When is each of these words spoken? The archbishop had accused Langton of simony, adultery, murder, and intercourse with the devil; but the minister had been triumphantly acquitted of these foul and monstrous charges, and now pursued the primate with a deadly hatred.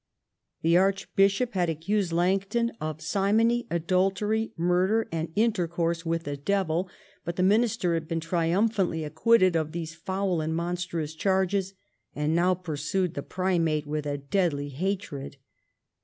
The 0.63 0.77
archbishop 0.77 1.53
had 1.53 1.69
accused 1.69 2.11
Langton 2.11 2.71
of 2.81 3.01
simony, 3.03 3.67
adultery, 3.69 4.51
murder, 4.57 5.07
and 5.11 5.31
intercourse 5.35 6.03
with 6.07 6.23
the 6.23 6.35
devil; 6.35 6.89
but 7.23 7.35
the 7.35 7.43
minister 7.43 7.93
had 7.93 8.07
been 8.07 8.19
triumphantly 8.19 9.03
acquitted 9.03 9.55
of 9.55 9.73
these 9.73 9.93
foul 9.93 10.41
and 10.41 10.55
monstrous 10.55 11.13
charges, 11.13 11.75
and 12.15 12.33
now 12.33 12.55
pursued 12.55 13.13
the 13.13 13.21
primate 13.21 13.85
with 13.85 14.07
a 14.07 14.17
deadly 14.17 14.69
hatred. 14.69 15.37